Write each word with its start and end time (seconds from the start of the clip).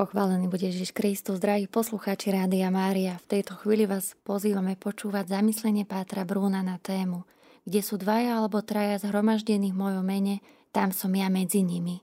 Pochválený 0.00 0.48
bude 0.48 0.64
Ježiš 0.64 0.96
Kristus, 0.96 1.44
drahí 1.44 1.68
poslucháči 1.68 2.32
Rádia 2.32 2.72
Mária. 2.72 3.20
V 3.20 3.36
tejto 3.36 3.52
chvíli 3.60 3.84
vás 3.84 4.16
pozývame 4.24 4.72
počúvať 4.72 5.28
zamyslenie 5.28 5.84
Pátra 5.84 6.24
Brúna 6.24 6.64
na 6.64 6.80
tému 6.80 7.28
Kde 7.68 7.84
sú 7.84 8.00
dvaja 8.00 8.40
alebo 8.40 8.64
traja 8.64 8.96
zhromaždení 8.96 9.76
v 9.76 9.80
mojom 9.84 10.00
mene, 10.00 10.40
tam 10.72 10.88
som 10.88 11.12
ja 11.12 11.28
medzi 11.28 11.60
nimi. 11.60 12.00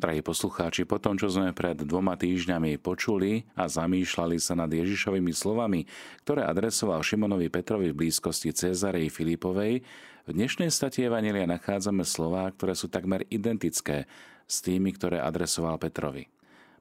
Drahí 0.00 0.24
poslucháči, 0.24 0.88
po 0.88 0.96
tom, 0.96 1.20
čo 1.20 1.28
sme 1.28 1.52
pred 1.52 1.76
dvoma 1.76 2.16
týždňami 2.16 2.80
počuli 2.80 3.44
a 3.60 3.68
zamýšľali 3.68 4.40
sa 4.40 4.56
nad 4.56 4.72
Ježišovými 4.72 5.36
slovami, 5.36 5.84
ktoré 6.24 6.48
adresoval 6.48 7.04
Šimonovi 7.04 7.52
Petrovi 7.52 7.92
v 7.92 8.08
blízkosti 8.08 8.56
Cezarej 8.56 9.12
Filipovej, 9.12 9.84
v 10.24 10.30
dnešnej 10.32 10.72
stati 10.72 11.04
Evangelia 11.04 11.44
nachádzame 11.44 12.08
slová, 12.08 12.48
ktoré 12.56 12.72
sú 12.72 12.88
takmer 12.88 13.28
identické 13.28 14.08
s 14.48 14.64
tými, 14.64 14.96
ktoré 14.96 15.20
adresoval 15.20 15.76
Petrovi. 15.76 16.37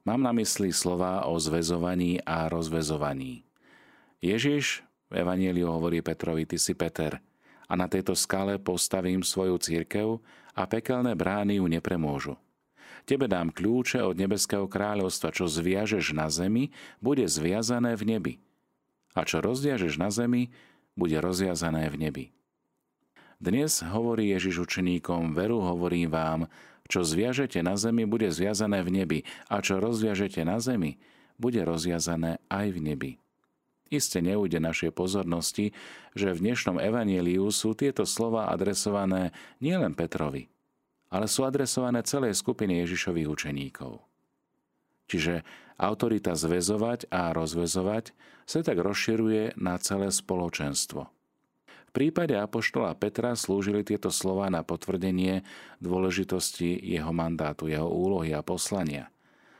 Mám 0.08 0.24
na 0.24 0.32
mysli 0.32 0.72
slova 0.72 1.28
o 1.28 1.36
zväzovaní 1.36 2.24
a 2.24 2.48
rozvezovaní. 2.48 3.44
Ježiš 4.24 4.80
v 5.12 5.20
Evangeliu 5.20 5.68
hovorí 5.68 6.00
Petrovi, 6.00 6.48
ty 6.48 6.56
si 6.56 6.72
Peter, 6.72 7.20
a 7.68 7.76
na 7.76 7.92
tejto 7.92 8.16
skale 8.16 8.56
postavím 8.56 9.20
svoju 9.20 9.60
církev 9.60 10.24
a 10.56 10.64
pekelné 10.64 11.12
brány 11.12 11.60
ju 11.60 11.68
nepremôžu. 11.68 12.40
Tebe 13.04 13.28
dám 13.28 13.52
kľúče 13.52 14.00
od 14.00 14.16
nebeského 14.16 14.64
kráľovstva, 14.72 15.36
čo 15.36 15.44
zviažeš 15.44 16.16
na 16.16 16.32
zemi, 16.32 16.72
bude 17.04 17.28
zviazané 17.28 18.00
v 18.00 18.04
nebi. 18.08 18.34
A 19.12 19.28
čo 19.28 19.44
rozviažeš 19.44 20.00
na 20.00 20.08
zemi, 20.08 20.56
bude 20.96 21.20
rozviazané 21.20 21.92
v 21.92 22.00
nebi. 22.00 22.26
Dnes 23.44 23.84
hovorí 23.84 24.32
Ježiš 24.32 24.72
učeníkom, 24.72 25.36
veru 25.36 25.60
hovorím 25.60 26.10
vám, 26.10 26.42
čo 26.88 27.04
zviažete 27.04 27.60
na 27.64 27.76
zemi, 27.76 28.08
bude 28.08 28.32
zviazané 28.32 28.84
v 28.84 28.90
nebi, 29.04 29.20
a 29.52 29.60
čo 29.64 29.80
rozviažete 29.80 30.44
na 30.48 30.60
zemi, 30.60 31.00
bude 31.38 31.62
rozviazané 31.62 32.42
aj 32.50 32.68
v 32.74 32.80
nebi. 32.82 33.12
Iste 33.88 34.20
neújde 34.20 34.60
našej 34.60 34.92
pozornosti, 34.92 35.72
že 36.12 36.36
v 36.36 36.44
dnešnom 36.44 36.76
evaníliu 36.76 37.48
sú 37.56 37.72
tieto 37.72 38.04
slova 38.04 38.52
adresované 38.52 39.32
nielen 39.64 39.96
Petrovi, 39.96 40.52
ale 41.08 41.32
sú 41.32 41.48
adresované 41.48 42.04
celej 42.04 42.36
skupine 42.36 42.76
Ježišových 42.84 43.28
učeníkov. 43.32 44.04
Čiže 45.08 45.48
autorita 45.80 46.36
zväzovať 46.36 47.08
a 47.08 47.32
rozvezovať 47.32 48.12
sa 48.44 48.60
tak 48.60 48.76
rozširuje 48.76 49.56
na 49.56 49.80
celé 49.80 50.12
spoločenstvo. 50.12 51.08
Prípade 51.98 52.38
apoštola 52.38 52.94
Petra 52.94 53.34
slúžili 53.34 53.82
tieto 53.82 54.14
slova 54.14 54.54
na 54.54 54.62
potvrdenie 54.62 55.42
dôležitosti 55.82 56.78
jeho 56.78 57.10
mandátu, 57.10 57.74
jeho 57.74 57.90
úlohy 57.90 58.38
a 58.38 58.46
poslania. 58.46 59.10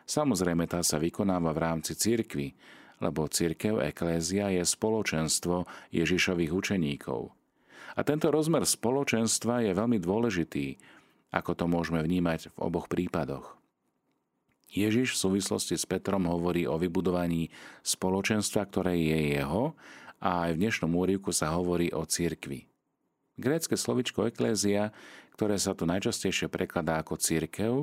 Samozrejme, 0.06 0.70
tá 0.70 0.86
sa 0.86 1.02
vykonáva 1.02 1.50
v 1.50 1.66
rámci 1.66 1.98
cirkvy, 1.98 2.54
lebo 3.02 3.26
cirkev 3.26 3.82
eklézia 3.82 4.54
je 4.54 4.62
spoločenstvo 4.62 5.66
Ježišových 5.90 6.54
učeníkov. 6.54 7.34
A 7.98 8.06
tento 8.06 8.30
rozmer 8.30 8.70
spoločenstva 8.70 9.66
je 9.66 9.74
veľmi 9.74 9.98
dôležitý, 9.98 10.78
ako 11.34 11.58
to 11.58 11.66
môžeme 11.66 12.06
vnímať 12.06 12.54
v 12.54 12.58
oboch 12.62 12.86
prípadoch. 12.86 13.58
Ježiš 14.70 15.18
v 15.18 15.22
súvislosti 15.26 15.74
s 15.74 15.90
Petrom 15.90 16.30
hovorí 16.30 16.70
o 16.70 16.78
vybudovaní 16.78 17.50
spoločenstva, 17.82 18.62
ktoré 18.70 18.94
je 18.94 19.42
jeho 19.42 19.74
a 20.18 20.50
aj 20.50 20.58
v 20.58 20.62
dnešnom 20.66 20.92
úrivku 20.94 21.30
sa 21.34 21.54
hovorí 21.54 21.94
o 21.94 22.06
cirkvi. 22.06 22.66
Grécke 23.38 23.78
slovičko 23.78 24.30
eklézia, 24.30 24.90
ktoré 25.38 25.62
sa 25.62 25.78
tu 25.78 25.86
najčastejšie 25.86 26.50
prekladá 26.50 27.02
ako 27.02 27.22
cirkev, 27.22 27.74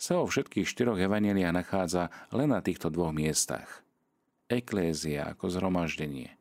sa 0.00 0.18
vo 0.18 0.26
všetkých 0.26 0.66
štyroch 0.66 0.98
evaneliách 0.98 1.54
nachádza 1.54 2.08
len 2.32 2.50
na 2.50 2.64
týchto 2.64 2.88
dvoch 2.88 3.12
miestach. 3.12 3.84
Eklézia 4.48 5.30
ako 5.30 5.52
zhromaždenie. 5.52 6.34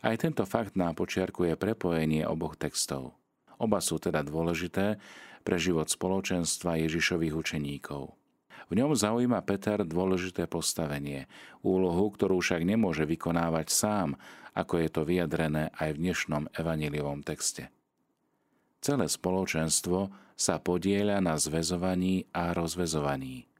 Aj 0.00 0.16
tento 0.18 0.42
fakt 0.44 0.74
nám 0.74 0.98
počiarkuje 0.98 1.54
prepojenie 1.54 2.26
oboch 2.26 2.58
textov. 2.58 3.14
Oba 3.60 3.84
sú 3.84 4.00
teda 4.00 4.24
dôležité, 4.24 4.96
pre 5.40 5.56
život 5.56 5.88
spoločenstva 5.88 6.80
Ježišových 6.84 7.34
učeníkov. 7.34 8.12
V 8.70 8.78
ňom 8.78 8.94
zaujíma 8.94 9.42
Peter 9.42 9.82
dôležité 9.82 10.46
postavenie, 10.46 11.26
úlohu, 11.66 12.06
ktorú 12.14 12.38
však 12.38 12.62
nemôže 12.62 13.02
vykonávať 13.02 13.66
sám, 13.66 14.14
ako 14.54 14.78
je 14.78 14.88
to 14.94 15.02
vyjadrené 15.02 15.74
aj 15.74 15.98
v 15.98 16.00
dnešnom 16.06 16.46
evaniliovom 16.54 17.26
texte. 17.26 17.66
Celé 18.78 19.10
spoločenstvo 19.10 20.14
sa 20.38 20.62
podieľa 20.62 21.18
na 21.18 21.34
zväzovaní 21.34 22.30
a 22.30 22.54
rozvezovaní. 22.54 23.50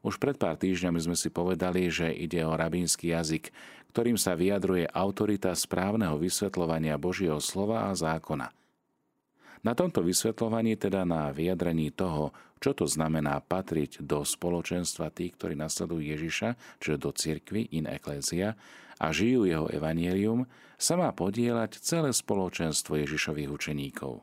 Už 0.00 0.16
pred 0.16 0.34
pár 0.40 0.56
týždňami 0.56 0.98
sme 0.98 1.14
si 1.14 1.28
povedali, 1.28 1.92
že 1.92 2.08
ide 2.10 2.42
o 2.42 2.56
rabínsky 2.56 3.12
jazyk, 3.12 3.52
ktorým 3.92 4.16
sa 4.16 4.32
vyjadruje 4.32 4.88
autorita 4.88 5.52
správneho 5.52 6.16
vysvetľovania 6.16 6.96
Božieho 6.96 7.38
slova 7.38 7.86
a 7.86 7.92
zákona– 7.92 8.48
na 9.62 9.72
tomto 9.78 10.02
vysvetľovaní, 10.02 10.74
teda 10.74 11.06
na 11.06 11.30
vyjadrení 11.30 11.94
toho, 11.94 12.34
čo 12.62 12.74
to 12.74 12.86
znamená 12.86 13.42
patriť 13.42 14.02
do 14.02 14.22
spoločenstva 14.22 15.10
tých, 15.10 15.34
ktorí 15.38 15.54
nasledujú 15.58 16.02
Ježiša, 16.02 16.78
čiže 16.78 16.96
do 16.98 17.10
cirkvy 17.10 17.70
in 17.74 17.90
ecclesia, 17.90 18.54
a 19.02 19.10
žijú 19.10 19.50
jeho 19.50 19.66
evanielium, 19.66 20.46
sa 20.78 20.94
má 20.94 21.10
podielať 21.10 21.82
celé 21.82 22.14
spoločenstvo 22.14 22.98
Ježišových 23.02 23.50
učeníkov. 23.50 24.22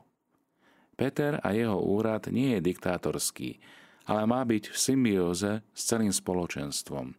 Peter 0.96 1.40
a 1.40 1.52
jeho 1.52 1.80
úrad 1.80 2.28
nie 2.28 2.56
je 2.56 2.64
diktátorský, 2.64 3.60
ale 4.08 4.24
má 4.24 4.40
byť 4.44 4.72
v 4.72 4.76
symbióze 4.76 5.64
s 5.72 5.80
celým 5.84 6.12
spoločenstvom. 6.12 7.16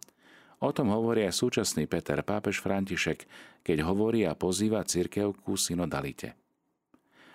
O 0.61 0.69
tom 0.69 0.93
hovorí 0.93 1.25
aj 1.25 1.37
súčasný 1.37 1.89
Peter, 1.89 2.21
pápež 2.21 2.61
František, 2.61 3.25
keď 3.65 3.77
hovorí 3.85 4.25
a 4.29 4.37
pozýva 4.37 4.85
cirkev 4.85 5.33
ku 5.41 5.57
synodalite. 5.57 6.40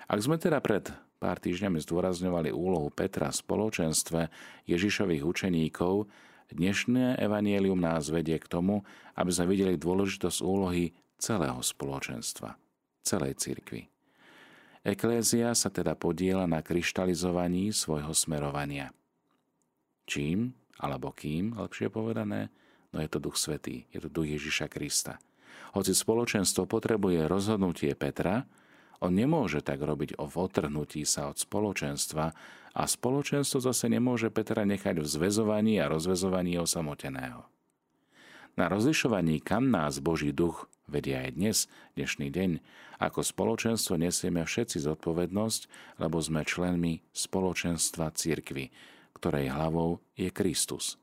Ak 0.07 0.23
sme 0.23 0.39
teda 0.39 0.63
pred 0.63 0.87
pár 1.19 1.43
týždňami 1.43 1.83
zdôrazňovali 1.83 2.55
úlohu 2.55 2.95
Petra 2.95 3.27
v 3.35 3.43
spoločenstve 3.43 4.31
Ježišových 4.71 5.27
učeníkov, 5.27 6.07
dnešné 6.55 7.19
evanielium 7.19 7.83
nás 7.83 8.07
vedie 8.15 8.39
k 8.39 8.47
tomu, 8.47 8.87
aby 9.19 9.35
sme 9.35 9.51
videli 9.51 9.75
dôležitosť 9.75 10.39
úlohy 10.47 10.95
celého 11.19 11.59
spoločenstva, 11.59 12.55
celej 13.03 13.35
cirkvi. 13.43 13.91
Eklézia 14.87 15.51
sa 15.59 15.75
teda 15.75 15.99
podiela 15.99 16.47
na 16.47 16.63
kryštalizovaní 16.63 17.75
svojho 17.75 18.15
smerovania. 18.15 18.95
Čím, 20.07 20.55
alebo 20.79 21.11
kým, 21.11 21.59
lepšie 21.59 21.91
povedané, 21.91 22.55
no 22.95 23.03
je 23.03 23.11
to 23.11 23.19
Duch 23.19 23.35
Svetý, 23.35 23.91
je 23.91 23.99
to 23.99 24.07
Duch 24.07 24.31
Ježiša 24.31 24.71
Krista. 24.71 25.19
Hoci 25.75 25.91
spoločenstvo 25.91 26.71
potrebuje 26.71 27.27
rozhodnutie 27.27 27.91
Petra, 27.99 28.47
on 29.01 29.13
nemôže 29.13 29.61
tak 29.61 29.83
robiť 29.83 30.17
o 30.17 30.29
otrhnutí 30.29 31.05
sa 31.05 31.29
od 31.33 31.37
spoločenstva 31.37 32.33
a 32.77 32.83
spoločenstvo 32.85 33.61
zase 33.65 33.89
nemôže 33.89 34.29
Petra 34.29 34.69
nechať 34.69 35.01
v 35.01 35.07
zväzovaní 35.07 35.81
a 35.81 35.89
rozvezovaní 35.89 36.61
osamoteného. 36.61 37.45
Na 38.57 38.73
rozlišovaní, 38.73 39.45
kam 39.45 39.69
nás 39.69 40.01
Boží 40.01 40.33
duch 40.33 40.65
vedie 40.89 41.19
aj 41.19 41.31
dnes, 41.37 41.59
dnešný 41.99 42.31
deň, 42.31 42.51
ako 43.03 43.21
spoločenstvo 43.21 44.01
nesieme 44.01 44.41
všetci 44.41 44.81
zodpovednosť, 44.87 45.61
lebo 46.01 46.17
sme 46.23 46.47
členmi 46.47 47.05
spoločenstva 47.13 48.15
cirkvy, 48.15 48.73
ktorej 49.19 49.53
hlavou 49.53 50.01
je 50.17 50.31
Kristus. 50.33 50.97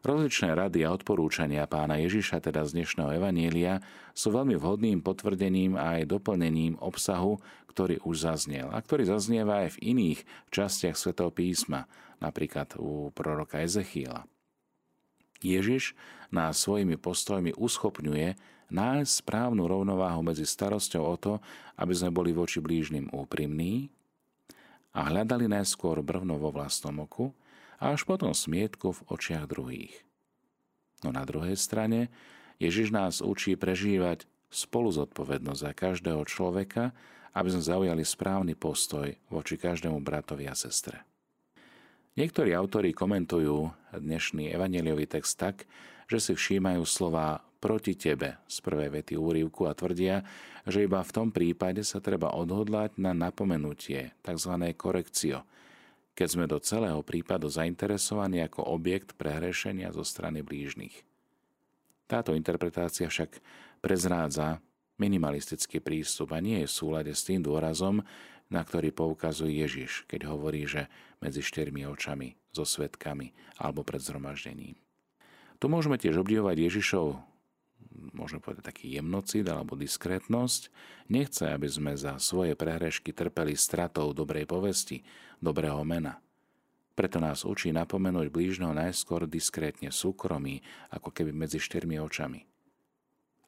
Rozličné 0.00 0.56
rady 0.56 0.88
a 0.88 0.96
odporúčania 0.96 1.68
pána 1.68 2.00
Ježiša, 2.00 2.40
teda 2.40 2.64
z 2.64 2.80
dnešného 2.80 3.20
Evanielia, 3.20 3.84
sú 4.16 4.32
veľmi 4.32 4.56
vhodným 4.56 5.04
potvrdením 5.04 5.76
a 5.76 6.00
aj 6.00 6.08
doplnením 6.08 6.80
obsahu, 6.80 7.36
ktorý 7.68 8.00
už 8.08 8.24
zaznel 8.24 8.72
a 8.72 8.80
ktorý 8.80 9.04
zaznieva 9.04 9.68
aj 9.68 9.76
v 9.76 9.92
iných 9.92 10.20
častiach 10.48 10.96
svätého 10.96 11.28
písma, 11.28 11.84
napríklad 12.16 12.80
u 12.80 13.12
proroka 13.12 13.60
Ezechiela. 13.60 14.24
Ježiš 15.44 15.92
nás 16.32 16.56
svojimi 16.64 16.96
postojmi 16.96 17.52
uschopňuje 17.60 18.40
nájsť 18.72 19.12
správnu 19.20 19.68
rovnováhu 19.68 20.24
medzi 20.24 20.48
starosťou 20.48 21.02
o 21.04 21.16
to, 21.20 21.32
aby 21.76 21.92
sme 21.92 22.08
boli 22.08 22.32
voči 22.32 22.64
blížnym 22.64 23.12
úprimní 23.12 23.92
a 24.96 25.12
hľadali 25.12 25.44
najskôr 25.44 26.00
brvno 26.00 26.40
vo 26.40 26.48
vlastnom 26.56 27.04
oku, 27.04 27.36
a 27.80 27.96
až 27.96 28.04
potom 28.04 28.36
smietku 28.36 28.92
v 28.92 29.00
očiach 29.08 29.48
druhých. 29.48 29.96
No 31.00 31.10
na 31.10 31.24
druhej 31.24 31.56
strane 31.56 32.12
Ježiš 32.60 32.92
nás 32.92 33.24
učí 33.24 33.56
prežívať 33.56 34.28
spolu 34.52 34.92
zodpovednosť 34.92 35.60
za 35.64 35.72
každého 35.72 36.22
človeka, 36.28 36.92
aby 37.32 37.48
sme 37.48 37.62
zaujali 37.64 38.04
správny 38.04 38.52
postoj 38.58 39.16
voči 39.32 39.56
každému 39.56 40.02
bratovi 40.04 40.44
a 40.50 40.54
sestre. 40.54 41.06
Niektorí 42.18 42.52
autori 42.52 42.92
komentujú 42.92 43.70
dnešný 43.96 44.50
evaneliový 44.50 45.06
text 45.08 45.40
tak, 45.40 45.64
že 46.10 46.18
si 46.18 46.32
všímajú 46.34 46.82
slova 46.82 47.38
proti 47.62 47.94
tebe 47.94 48.42
z 48.50 48.56
prvej 48.66 48.98
vety 48.98 49.14
úrivku 49.14 49.70
a 49.70 49.78
tvrdia, 49.78 50.26
že 50.66 50.84
iba 50.84 51.00
v 51.06 51.14
tom 51.14 51.28
prípade 51.30 51.86
sa 51.86 52.02
treba 52.02 52.34
odhodlať 52.34 52.98
na 52.98 53.14
napomenutie, 53.14 54.10
tzv. 54.26 54.52
korekcio, 54.74 55.46
keď 56.14 56.28
sme 56.28 56.46
do 56.50 56.58
celého 56.60 57.00
prípadu 57.00 57.48
zainteresovaní 57.48 58.44
ako 58.44 58.66
objekt 58.66 59.16
prehrešenia 59.16 59.94
zo 59.94 60.04
strany 60.04 60.44
blížnych. 60.44 61.06
Táto 62.10 62.34
interpretácia 62.34 63.06
však 63.06 63.38
prezrádza 63.78 64.58
minimalistický 65.00 65.80
prístup 65.80 66.36
a 66.36 66.42
nie 66.42 66.62
je 66.62 66.68
v 66.68 66.76
súlade 66.76 67.12
s 67.14 67.24
tým 67.24 67.40
dôrazom, 67.40 68.02
na 68.50 68.60
ktorý 68.66 68.90
poukazuje 68.90 69.62
Ježiš, 69.62 70.04
keď 70.10 70.26
hovorí, 70.28 70.66
že 70.66 70.90
medzi 71.22 71.40
štyrmi 71.40 71.86
očami, 71.86 72.34
so 72.50 72.66
svetkami 72.66 73.30
alebo 73.62 73.86
pred 73.86 74.02
zhromaždením. 74.02 74.74
Tu 75.62 75.66
môžeme 75.70 76.00
tiež 76.00 76.18
obdivovať 76.18 76.56
Ježišov 76.66 77.29
môžeme 78.20 78.44
povedať 78.44 78.68
taký 78.68 79.00
jemnocid 79.00 79.48
alebo 79.48 79.80
diskrétnosť, 79.80 80.68
nechce, 81.08 81.48
aby 81.48 81.64
sme 81.64 81.96
za 81.96 82.20
svoje 82.20 82.52
prehrešky 82.52 83.16
trpeli 83.16 83.56
stratou 83.56 84.12
dobrej 84.12 84.44
povesti, 84.44 85.00
dobrého 85.40 85.80
mena. 85.88 86.20
Preto 86.92 87.16
nás 87.16 87.48
učí 87.48 87.72
napomenúť 87.72 88.28
blížneho 88.28 88.76
najskôr 88.76 89.24
diskrétne 89.24 89.88
súkromí, 89.88 90.60
ako 90.92 91.08
keby 91.08 91.32
medzi 91.32 91.56
štyrmi 91.56 91.96
očami. 91.96 92.44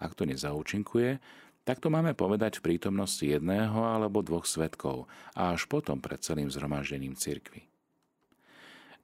Ak 0.01 0.17
to 0.17 0.25
nezaučinkuje, 0.25 1.21
tak 1.63 1.79
to 1.79 1.93
máme 1.93 2.17
povedať 2.17 2.59
v 2.59 2.75
prítomnosti 2.75 3.23
jedného 3.23 3.77
alebo 3.77 4.25
dvoch 4.25 4.49
svetkov 4.49 5.07
a 5.37 5.55
až 5.55 5.69
potom 5.69 6.01
pred 6.01 6.19
celým 6.19 6.51
zhromaždením 6.51 7.15
cirkvy. 7.15 7.69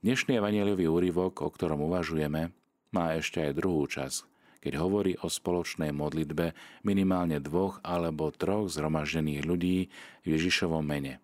Dnešný 0.03 0.39
evangeliový 0.39 0.87
úryvok, 0.87 1.45
o 1.45 1.49
ktorom 1.51 1.85
uvažujeme, 1.87 2.51
má 2.89 3.05
ešte 3.15 3.43
aj 3.43 3.53
druhú 3.53 3.85
časť, 3.85 4.27
keď 4.59 4.73
hovorí 4.79 5.15
o 5.23 5.31
spoločnej 5.31 5.95
modlitbe 5.95 6.51
minimálne 6.83 7.39
dvoch 7.39 7.79
alebo 7.83 8.31
troch 8.31 8.67
zhromaždených 8.67 9.43
ľudí 9.47 9.87
v 10.23 10.27
Ježišovom 10.27 10.83
mene. 10.83 11.23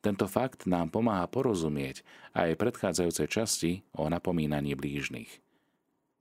Tento 0.00 0.30
fakt 0.30 0.70
nám 0.70 0.94
pomáha 0.94 1.26
porozumieť 1.26 2.06
aj 2.30 2.54
predchádzajúcej 2.54 3.26
časti 3.26 3.70
o 3.90 4.06
napomínaní 4.06 4.78
blížnych. 4.78 5.42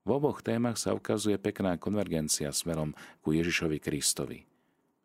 V 0.05 0.09
oboch 0.09 0.41
témach 0.41 0.81
sa 0.81 0.97
ukazuje 0.97 1.37
pekná 1.37 1.77
konvergencia 1.77 2.49
smerom 2.49 2.97
ku 3.21 3.33
Ježišovi 3.33 3.77
Kristovi. 3.77 4.45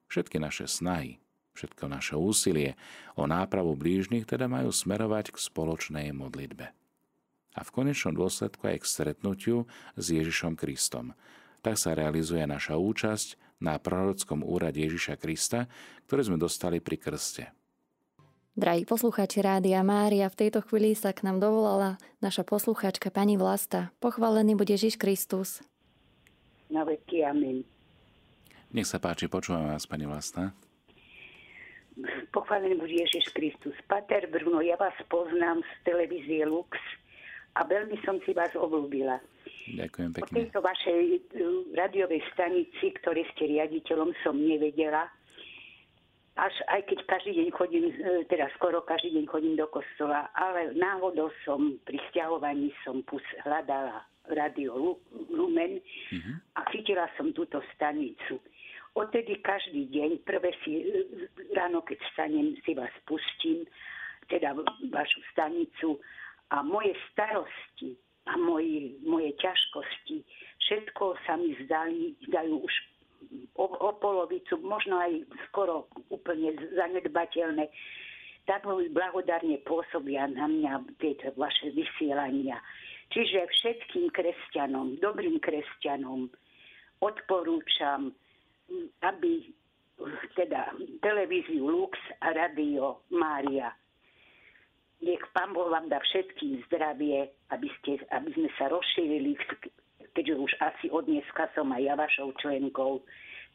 Všetky 0.08 0.40
naše 0.40 0.64
snahy, 0.64 1.20
všetko 1.56 1.84
naše 1.92 2.16
úsilie 2.16 2.76
o 3.16 3.28
nápravu 3.28 3.76
blížnych 3.76 4.24
teda 4.24 4.48
majú 4.48 4.72
smerovať 4.72 5.32
k 5.32 5.36
spoločnej 5.36 6.12
modlitbe 6.16 6.79
a 7.54 7.60
v 7.66 7.70
konečnom 7.74 8.14
dôsledku 8.14 8.66
aj 8.70 8.82
k 8.82 8.90
stretnutiu 8.90 9.56
s 9.98 10.06
Ježišom 10.14 10.54
Kristom. 10.54 11.14
Tak 11.60 11.76
sa 11.76 11.92
realizuje 11.92 12.40
naša 12.46 12.78
účasť 12.80 13.60
na 13.60 13.76
prorockom 13.76 14.40
úrade 14.40 14.80
Ježiša 14.80 15.20
Krista, 15.20 15.68
ktoré 16.08 16.24
sme 16.24 16.40
dostali 16.40 16.80
pri 16.80 16.96
krste. 16.96 17.44
Drahí 18.56 18.82
poslucháči 18.82 19.46
Rádia 19.46 19.80
Mária, 19.86 20.26
v 20.26 20.36
tejto 20.46 20.60
chvíli 20.66 20.98
sa 20.98 21.14
k 21.14 21.22
nám 21.22 21.38
dovolala 21.38 22.02
naša 22.18 22.42
poslucháčka 22.42 23.08
pani 23.08 23.38
Vlasta. 23.38 23.94
Pochválený 24.02 24.58
bude 24.58 24.74
Ježiš 24.74 24.98
Kristus. 24.98 25.62
Na 26.66 26.82
veky, 26.82 27.22
amen. 27.24 27.62
Nech 28.74 28.86
sa 28.90 28.98
páči, 28.98 29.30
počúvam 29.30 29.70
vás, 29.70 29.86
pani 29.86 30.06
Vlasta. 30.06 30.50
Pochválený 32.34 32.74
bude 32.78 32.94
Ježiš 32.94 33.30
Kristus. 33.34 33.76
Pater 33.86 34.26
Bruno, 34.30 34.62
ja 34.62 34.74
vás 34.78 34.94
poznám 35.06 35.62
z 35.62 35.70
televízie 35.86 36.42
Lux 36.46 36.74
a 37.54 37.60
veľmi 37.66 37.98
som 38.06 38.22
si 38.22 38.30
vás 38.30 38.54
obľúbila. 38.54 39.18
Ďakujem 39.70 40.10
pekne. 40.14 40.26
O 40.26 40.36
tejto 40.38 40.58
vašej 40.62 41.02
e, 41.02 41.18
radiovej 41.74 42.22
stanici, 42.34 42.94
ktorej 43.02 43.26
ste 43.34 43.50
riaditeľom, 43.50 44.14
som 44.22 44.34
nevedela. 44.38 45.10
Až 46.38 46.54
aj 46.72 46.86
keď 46.88 46.98
každý 47.10 47.32
deň 47.42 47.48
chodím, 47.52 47.84
e, 47.90 48.24
teda 48.30 48.48
skoro 48.56 48.82
každý 48.86 49.18
deň 49.18 49.24
chodím 49.28 49.54
do 49.58 49.66
kostola, 49.68 50.30
ale 50.34 50.72
náhodou 50.78 51.28
som 51.44 51.76
pri 51.84 51.98
stiahovaní 52.10 52.72
som 52.86 53.02
pus, 53.04 53.22
hľadala 53.44 54.06
radio 54.30 54.94
Lumen 55.32 55.82
uh-huh. 55.82 56.34
a 56.54 56.60
chytila 56.70 57.10
som 57.18 57.34
túto 57.34 57.58
stanicu. 57.74 58.38
Odtedy 58.94 59.38
každý 59.42 59.86
deň, 59.90 60.22
prvé 60.26 60.50
si 60.62 60.82
e, 60.82 60.84
ráno, 61.54 61.82
keď 61.82 61.98
stanem, 62.14 62.58
si 62.62 62.74
vás 62.74 62.90
pustím, 63.06 63.66
teda 64.30 64.54
vašu 64.94 65.20
stanicu 65.34 65.98
a 66.50 66.62
moje 66.62 66.94
starosti 67.10 67.94
a 68.26 68.36
moje, 68.36 68.98
moje 69.06 69.32
ťažkosti, 69.38 70.22
všetko 70.66 71.18
sa 71.26 71.38
mi 71.38 71.54
zdali, 71.64 72.14
zdajú 72.28 72.62
už 72.62 72.74
o, 73.56 73.66
o 73.66 73.90
polovicu, 73.96 74.58
možno 74.62 74.98
aj 74.98 75.24
skoro 75.50 75.86
úplne 76.10 76.54
zanedbateľné. 76.74 77.70
Tak 78.48 78.66
blahodárne 78.66 79.62
pôsobia 79.62 80.26
na 80.26 80.50
mňa 80.50 80.98
tieto 80.98 81.30
vaše 81.38 81.70
vysielania. 81.70 82.58
Čiže 83.10 83.46
všetkým 83.46 84.10
kresťanom, 84.10 84.98
dobrým 84.98 85.38
kresťanom 85.38 86.30
odporúčam, 87.02 88.14
aby 89.02 89.50
teda 90.38 90.72
televíziu 91.04 91.66
Lux 91.66 91.98
a 92.22 92.32
Radio 92.32 93.04
Mária 93.12 93.74
nech 95.00 95.24
Pán 95.32 95.56
Boh 95.56 95.68
vám 95.72 95.88
dá 95.88 96.00
všetkým 96.00 96.60
zdravie, 96.68 97.32
aby, 97.50 97.68
ste, 97.80 98.00
aby 98.12 98.30
sme 98.36 98.48
sa 98.60 98.68
rozšírili, 98.68 99.36
keďže 100.12 100.34
už 100.36 100.52
asi 100.60 100.86
od 100.92 101.08
dneska 101.08 101.48
som 101.56 101.72
aj 101.72 101.82
ja 101.82 101.94
vašou 101.96 102.36
členkou, 102.40 103.00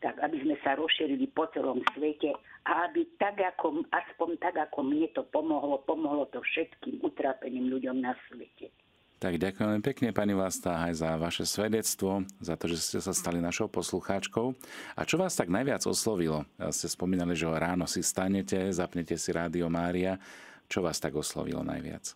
tak 0.01 0.19
aby 0.21 0.41
sme 0.41 0.55
sa 0.65 0.75
rozšírili 0.75 1.29
po 1.31 1.47
celom 1.53 1.79
svete 1.93 2.33
a 2.65 2.89
aby 2.89 3.05
tak 3.21 3.39
ako, 3.39 3.85
aspoň 3.93 4.29
tak 4.41 4.55
ako 4.57 4.79
mne 4.83 5.07
to 5.13 5.23
pomohlo, 5.29 5.81
pomohlo 5.85 6.25
to 6.33 6.41
všetkým 6.41 6.99
utrápeným 7.05 7.69
ľuďom 7.71 8.01
na 8.01 8.17
svete. 8.27 8.73
Tak 9.15 9.39
ďakujem 9.39 9.79
pekne, 9.79 10.11
pani 10.11 10.35
Vlasta, 10.35 10.85
aj 10.85 10.99
za 10.99 11.15
vaše 11.15 11.47
svedectvo, 11.47 12.27
za 12.43 12.59
to, 12.59 12.67
že 12.67 12.77
ste 12.83 12.99
sa 12.99 13.15
stali 13.15 13.39
našou 13.39 13.71
poslucháčkou. 13.71 14.51
A 14.99 15.01
čo 15.07 15.15
vás 15.15 15.39
tak 15.39 15.47
najviac 15.47 15.87
oslovilo? 15.87 16.43
Ste 16.59 16.91
spomínali, 16.91 17.31
že 17.31 17.47
ráno 17.47 17.87
si 17.87 18.03
stanete, 18.03 18.59
zapnete 18.75 19.15
si 19.15 19.31
Rádio 19.31 19.71
Mária 19.71 20.19
čo 20.67 20.81
vás 20.81 20.97
tak 20.97 21.15
oslovilo 21.15 21.61
najviac? 21.61 22.15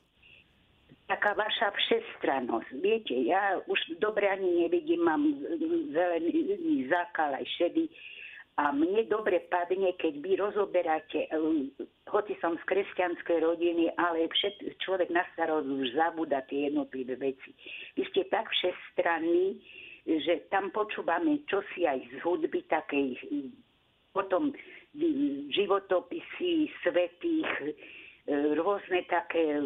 Taká 1.09 1.33
vaša 1.33 1.73
všestrannosť. 1.73 2.69
Viete, 2.85 3.17
ja 3.25 3.57
už 3.65 3.97
dobre 3.97 4.29
ani 4.29 4.69
nevidím, 4.69 5.01
mám 5.01 5.25
zelený 5.89 6.85
zákal 6.85 7.33
aj 7.33 7.45
šedý. 7.57 7.89
A 8.59 8.75
mne 8.75 9.07
dobre 9.07 9.39
padne, 9.47 9.95
keď 9.95 10.13
vy 10.19 10.31
rozoberáte, 10.35 11.31
um, 11.31 11.71
hoci 12.11 12.35
som 12.43 12.59
z 12.59 12.63
kresťanskej 12.67 13.39
rodiny, 13.39 13.87
ale 13.95 14.27
všet, 14.27 14.75
človek 14.83 15.09
na 15.15 15.23
starost 15.31 15.65
už 15.65 15.95
zabúda 15.95 16.43
tie 16.51 16.67
jednotlivé 16.67 17.15
veci. 17.15 17.55
Vy 17.95 18.03
ste 18.11 18.27
tak 18.27 18.51
všestranní, 18.51 19.63
že 20.03 20.43
tam 20.51 20.75
počúvame 20.75 21.39
čosi 21.47 21.87
aj 21.87 22.03
z 22.11 22.13
hudby 22.19 22.67
takej, 22.67 23.15
potom 24.11 24.51
životopisy 25.55 26.67
svetých, 26.83 27.47
rôzne 28.29 29.01
také 29.09 29.57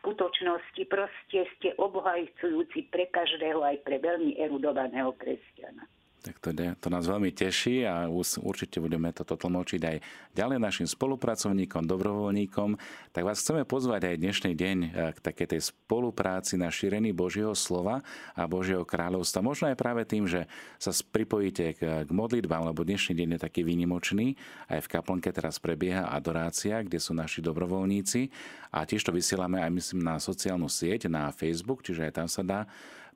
skutočnosti. 0.00 0.82
Proste 0.86 1.48
ste 1.56 1.68
obhajcujúci 1.80 2.92
pre 2.92 3.08
každého, 3.08 3.64
aj 3.64 3.80
pre 3.82 3.96
veľmi 3.96 4.36
erudovaného 4.36 5.16
kresťana. 5.16 5.95
Tak 6.22 6.42
to, 6.42 6.50
to 6.54 6.88
nás 6.90 7.06
veľmi 7.06 7.30
teší 7.30 7.86
a 7.86 8.10
určite 8.42 8.82
budeme 8.82 9.14
toto 9.14 9.38
tlmočiť 9.38 9.80
aj 9.82 9.96
ďalej 10.34 10.58
našim 10.58 10.88
spolupracovníkom, 10.88 11.86
dobrovoľníkom. 11.86 12.74
Tak 13.14 13.22
vás 13.22 13.38
chceme 13.40 13.62
pozvať 13.62 14.10
aj 14.10 14.16
dnešný 14.18 14.52
deň 14.58 14.76
eh, 14.84 14.88
k 15.14 15.18
takej 15.22 15.46
tej 15.56 15.60
spolupráci 15.70 16.58
na 16.58 16.72
šírení 16.72 17.14
Božieho 17.14 17.54
slova 17.54 18.02
a 18.34 18.42
Božieho 18.50 18.82
kráľovstva. 18.82 19.44
Možno 19.44 19.70
aj 19.70 19.78
práve 19.78 20.02
tým, 20.02 20.26
že 20.26 20.50
sa 20.82 20.90
pripojíte 20.90 21.78
k, 21.78 21.80
k 22.04 22.10
modlitbám, 22.10 22.68
lebo 22.68 22.82
dnešný 22.82 23.14
deň 23.14 23.28
je 23.36 23.40
taký 23.40 23.62
výnimočný. 23.62 24.34
Aj 24.66 24.82
v 24.82 24.90
kaplnke 24.90 25.30
teraz 25.30 25.62
prebieha 25.62 26.10
adorácia, 26.10 26.82
kde 26.82 26.98
sú 26.98 27.14
naši 27.14 27.38
dobrovoľníci 27.38 28.28
a 28.74 28.82
tiež 28.82 29.06
to 29.06 29.14
vysielame 29.14 29.62
aj 29.62 29.70
myslím 29.72 30.00
na 30.02 30.18
sociálnu 30.18 30.66
sieť, 30.66 31.06
na 31.06 31.30
Facebook, 31.30 31.86
čiže 31.86 32.10
aj 32.10 32.12
tam 32.12 32.28
sa 32.28 32.42
dá 32.42 32.60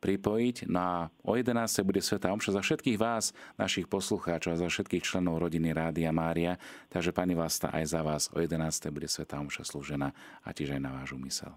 pripojiť. 0.01 0.67
No 0.67 0.81
a 0.81 0.95
o 1.23 1.37
11. 1.37 1.61
bude 1.85 2.01
Sveta 2.01 2.33
Omša 2.33 2.57
za 2.57 2.63
všetkých 2.65 2.97
vás, 2.97 3.37
našich 3.61 3.87
poslucháčov 3.87 4.57
a 4.57 4.61
za 4.61 4.69
všetkých 4.73 5.05
členov 5.05 5.45
rodiny 5.45 5.77
Rádia 5.77 6.11
Mária. 6.11 6.57
Takže 6.89 7.13
pani 7.13 7.37
Vlasta, 7.37 7.69
aj 7.69 7.85
za 7.85 8.01
vás 8.01 8.33
o 8.33 8.41
11. 8.41 8.57
bude 8.89 9.07
Sveta 9.07 9.37
Omša 9.39 9.69
slúžená 9.69 10.17
a 10.41 10.49
tiež 10.51 10.75
aj 10.75 10.83
na 10.83 10.91
váš 10.97 11.13
úmysel. 11.13 11.53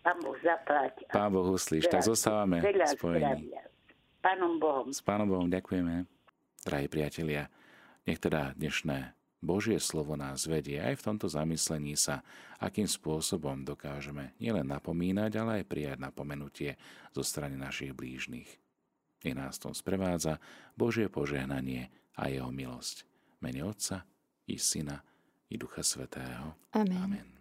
Pán 0.00 0.18
Boh 0.24 0.38
zaplať. 0.40 1.04
Pán 1.12 1.28
Boh 1.28 1.44
uslíš, 1.52 1.84
tak 1.92 2.00
zostávame 2.00 2.64
spojení. 2.96 3.52
Pánom 4.24 4.56
Bohom. 4.56 4.88
S 4.88 5.04
Pánom 5.04 5.28
Bohom 5.28 5.46
ďakujeme, 5.52 6.08
drahí 6.64 6.88
priatelia. 6.88 7.52
Nech 8.08 8.16
teda 8.16 8.56
dnešné 8.56 9.17
Božie 9.38 9.78
slovo 9.78 10.18
nás 10.18 10.50
vedie 10.50 10.82
aj 10.82 10.98
v 10.98 11.04
tomto 11.14 11.30
zamyslení 11.30 11.94
sa, 11.94 12.26
akým 12.58 12.90
spôsobom 12.90 13.62
dokážeme 13.62 14.34
nielen 14.42 14.66
napomínať, 14.66 15.38
ale 15.38 15.62
aj 15.62 15.70
prijať 15.70 15.98
napomenutie 16.02 16.74
zo 17.14 17.22
strany 17.22 17.54
našich 17.54 17.94
blížnych. 17.94 18.50
I 19.22 19.34
nás 19.34 19.58
tom 19.62 19.74
sprevádza 19.74 20.42
Božie 20.74 21.06
požehnanie 21.06 21.90
a 22.18 22.30
jeho 22.30 22.50
milosť. 22.50 23.06
Mene 23.38 23.62
Otca 23.62 24.02
i 24.50 24.58
Syna 24.58 24.98
i 25.46 25.54
Ducha 25.54 25.86
Svetého. 25.86 26.58
Amen. 26.74 26.98
Amen. 26.98 27.37